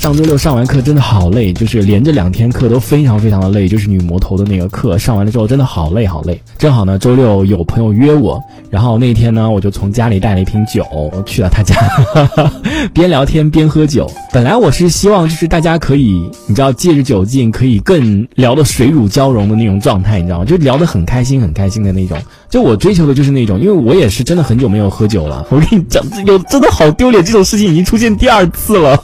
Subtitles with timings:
[0.00, 6.40] 上周六上完课真的好累，就是连着两天课都非常非常的累，就是女魔头的那个课上完了之后真的好累好累。
[6.56, 10.82] 正好呢，周六有朋友约我，然后那天呢，我就从家里带了一瓶酒
[11.26, 11.76] 去了他家，
[12.94, 14.10] 边聊天边喝酒。
[14.32, 20.46] 本来我是希望就是大家可以，你知道借着酒劲可以更聊得水乳交融的那种状态，你知道吗？
[20.46, 22.16] 就聊得很开心很开心的那种。
[22.48, 25.46] 就我追求的就是那种，因为我也是真的很久没有喝酒了。
[25.50, 28.98] 我跟你讲，有真的好丢脸，这种事情已经出现第二次了。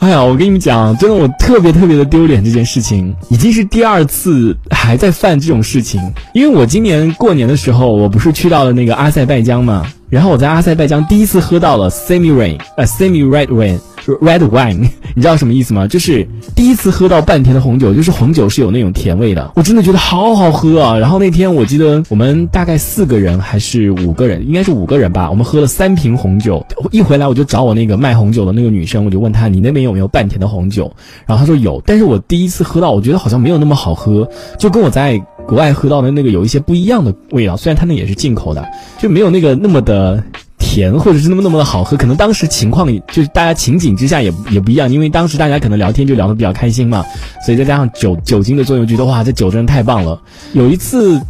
[0.00, 5.98] 哎呀，我跟你们讲，真的我特别特别的丢脸，这件事情已经是第二次还在犯这种事情。
[6.34, 13.78] 因为我今年过年的时候，我不是去到了那个阿塞拜疆嘛，然后我在阿塞拜疆第一次喝到了 semi rain，呃 semi red wine。
[14.06, 15.86] Red wine，你知道什么意思吗？
[15.86, 20.98] 就是第一次喝到半甜的红酒，就是红酒是有那种甜味的，我真的觉得好好喝啊！
[20.98, 26.64] 然后那天我记得我们大概四个人还是五个人，应该是五个人吧，我们喝了三瓶红酒。
[26.90, 30.92] 一回来我就找我那个卖红酒的那个女生，我就问她你那边有没有半甜的红酒？
[31.26, 37.56] 然后她说有，但是我第一次喝到，我觉得好像没有那么好喝，就跟我在国外喝到的那个有一些不一样的味道。
[37.56, 38.66] 虽然它那也是进口的，
[38.98, 40.22] 就没有那个那么的。
[40.64, 47.04] 甜或者是那么那么的好喝，可能当时情况就是大家情景之下也也不一样，因为当时大家可能聊天就聊得比较开心嘛，
[47.44, 50.18] 所以再加上酒酒精的作用，觉得哇这酒真的太棒了。
[50.54, 51.20] 有一次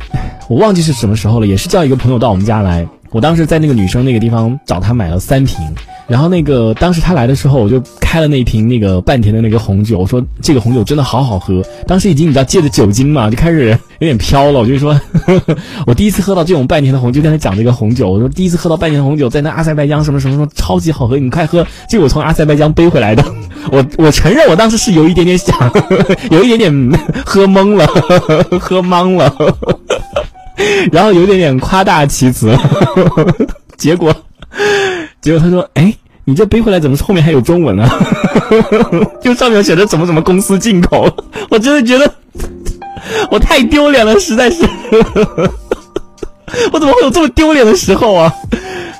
[0.48, 5.56] 我忘记是什么时候了，也是叫一个朋友到我们家来，我当时在那个女生那个地方找她买了三瓶。
[6.06, 11.62] 然后那个当时她来的时候，我就开了那瓶那个半甜的那个红酒，我说这个红酒真的好好喝。
[11.86, 13.70] 当时已经你知道借着酒精嘛，就开始
[14.00, 14.60] 有点飘了。
[14.60, 15.00] 我就说，
[15.86, 21.66] 我第一次喝到这种半甜的红酒，跟他讲这个红酒，我说第一次喝到半甜的红酒，在那阿塞拜疆什么什么什么超级好喝，你快喝！
[21.88, 23.24] 就我从阿塞拜疆背回来的。
[23.72, 25.56] 我我承认我当时是有一点点想，
[26.30, 27.86] 有一点点 喝懵了，
[28.60, 29.34] 喝懵了，
[30.92, 32.56] 然后有点点夸大其词，
[33.76, 34.14] 结果。
[35.20, 35.92] 结果他说：“哎，
[36.24, 37.88] 你这背回来怎么后面还有中文啊？
[39.22, 41.08] 就上面写着怎么怎么公司进口。
[41.50, 42.14] 我真的觉得
[43.30, 44.62] 我太丢脸了，实在是，
[46.72, 48.32] 我怎么会有这么丢脸的时候啊？”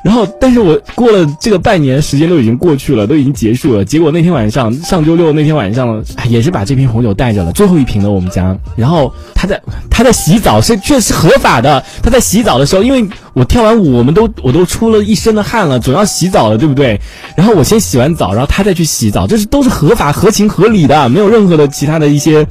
[0.05, 3.83] 然后，但是我过了这个半年时间都已经过去了，都已经结束了。
[3.83, 8.55] 结果那天晚上，上周六那天晚上，也是把这瓶红酒带着了，最后一瓶了我们家。
[8.77, 9.59] 然后他在
[9.91, 11.83] 他在洗澡，是确实合法的。
[12.03, 17.01] 他在洗澡的时候，因为我跳完舞，我们都我都出了一身的汗了，总要洗澡的，对不对？
[17.35, 22.47] 然后我先洗完澡，然后他再去洗澡，这是都是合法、合情、合理的，没有任何的其他的一些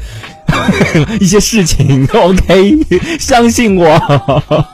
[1.20, 2.08] 一些事情。
[2.14, 2.80] OK，
[3.20, 4.66] 相信我。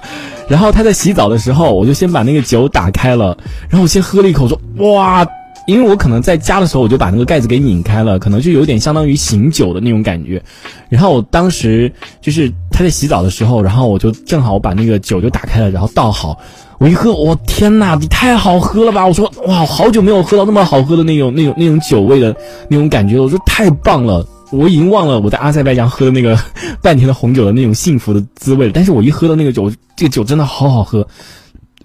[0.50, 3.38] 然后他在洗澡的时候，我就先把那个酒打开了，
[3.70, 5.26] 然后我先喝了一口，说哇，
[5.68, 10.42] 因为我可能在家的时候，我就把那个盖子给拧开了，可能就有点相当于醒酒的那种感觉。
[10.90, 16.36] 然后我当时就是他在洗澡的时候，然后我就正好把那个酒就打开了，然后倒好，
[16.80, 19.06] 我一喝，我天呐，你太好喝了吧！
[19.06, 22.36] 我说哇，好久没有喝到那么好喝的那种那种那种酒味的
[22.68, 24.26] 那种感觉，我说太棒了。
[24.52, 26.38] 我已经忘了我在阿塞拜疆喝的那个
[26.82, 31.08] 半天的红酒的那种幸福的滋味了，但是我一喝到那个酒，这个酒真的好好喝，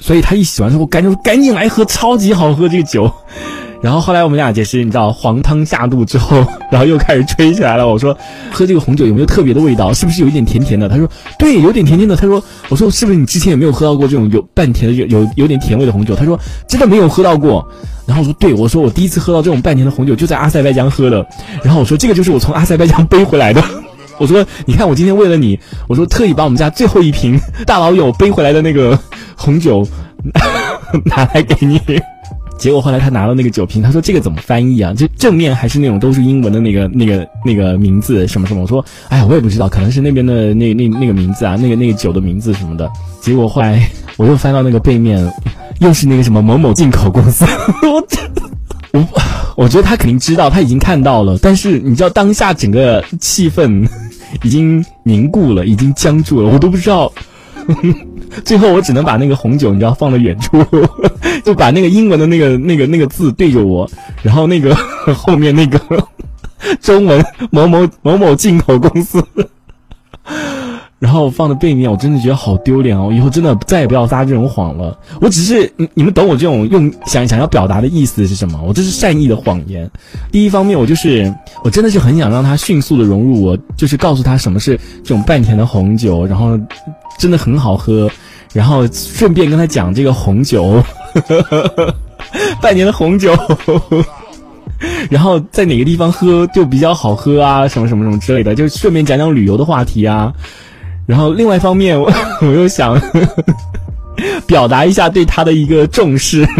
[0.01, 3.13] 所以他一喜欢之后，赶紧赶紧来喝，超级好喝这个酒。
[3.85, 7.87] 然后后来我们俩也是，你知道，黄汤下肚之后， 然后又开始吹起来了。
[7.87, 8.17] 我说，
[8.51, 9.93] 喝这个红酒有没有特别的味道？
[9.93, 10.89] 是不是有一点甜甜的？
[10.89, 11.07] 他说，
[11.39, 12.17] 对，有点甜甜的。
[12.17, 16.17] 他说，我说是不是你之前有没有喝到过这种有半甜的、有有有点甜味的红酒？
[16.17, 17.63] 他说，真的没有喝到过。
[18.07, 21.27] 然后我说，对，我说我第一次喝到这种半甜的红酒就在阿塞拜疆喝的。
[21.63, 23.63] 然后我说，这个就是我从阿塞拜疆 背回来的。
[24.17, 28.99] 我说，你看我今天为了你，我说特意把我们家最后一瓶大老友背回来的那个
[29.37, 29.87] 红酒
[31.05, 31.79] 拿 来给你。
[32.57, 34.95] 结果后来他拿了那个酒瓶，他说这个怎么翻译啊？
[34.95, 38.63] 就正面还是那种都是英文的那个那个那个名字什么什么？
[38.63, 42.91] 我说哎呀，我也不知道，可能是那边的那那那个名字啊，那个那个酒的名字什么的。
[43.21, 45.31] 结果后来 我又翻到那个背面，
[45.81, 47.45] 又是那个什么某某进口公司。
[47.83, 48.43] 我真的
[48.93, 49.07] 我
[49.57, 53.87] 我觉得他肯定知道，他已经看到了，但是你知道当下整个气氛
[54.43, 57.13] 已经凝固了，已经僵住了，我都不知道。
[58.45, 60.65] 最后我只能把那个红酒，你知道，放在远处，
[61.45, 63.89] 就把那个英文的那个那个那个字对着我，
[64.23, 64.75] 然后那个
[65.15, 65.81] 后面那个
[66.81, 69.25] 中文某某某某进口公司，
[70.99, 73.11] 然后放在背面，我真的觉得好丢脸哦！
[73.13, 74.99] 以后真的再也不要撒这种谎了。
[75.21, 78.59] 我只是你你们懂我这种用想想要表达的意思是什么？
[78.67, 79.91] 我这是善意的谎言。
[80.33, 81.31] 第一方面，我就是
[81.63, 86.59] 我真的是很想让他迅速的融入我，就是告诉他什么是这种半甜的红酒，然后
[87.19, 88.11] 真的很好喝。
[88.55, 90.81] 然后顺便跟他讲这个红酒，
[92.63, 93.37] 半年的红酒，
[95.11, 100.33] 然后在哪个地方喝就比较好喝啊，什么什么什么之类的，就顺便讲讲旅游的话题啊。
[101.07, 102.11] 然后另外一方面，我
[102.43, 103.01] 又想
[104.47, 106.47] 表达一下对他的一个重视。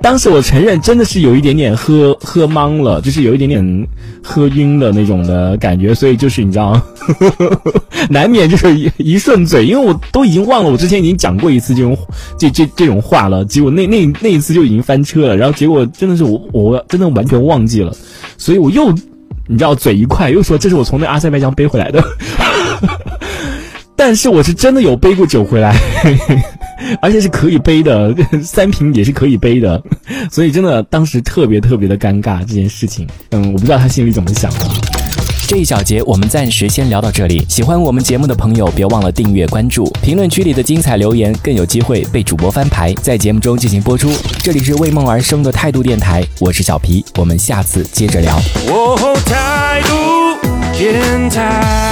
[0.00, 3.88] 当时我承认，真的是有一点点喝喝懵了，就是有一点点
[4.22, 6.80] 喝晕的那种的感觉，所以就是你知道，
[8.08, 11.98] 难免就是一一顺嘴，因为我都已经忘了我之前已经讲过一次这种
[12.38, 17.92] 这这这种话了，结果那那那一次就已经翻车了，然后结果真的是我我真的完全忘记了，
[18.38, 18.92] 所以我又
[19.48, 22.00] 你知道嘴一快又说这是我从那阿塞拜疆背回来的，
[23.98, 25.76] 但是我是真的有背过酒回来。
[27.02, 29.82] 而且是可以背的， 三瓶也是可以背的，
[30.30, 33.06] 所以真的当时特别特别的尴尬这件事情。
[33.32, 34.60] 嗯，我不知道他心里怎么想的。
[35.48, 37.44] 这一小节我们暂时先聊到这里。
[37.48, 39.90] 喜欢我们节目的朋友，别忘了订阅关注。
[40.02, 44.10] 评论区里的精彩留言更有机会被主播翻牌，在节目中进行播出。
[44.42, 48.38] 这里是为梦而生的态度电台，我是小皮，我们下次接着聊。
[49.26, 50.38] 态度
[50.78, 51.87] 电台。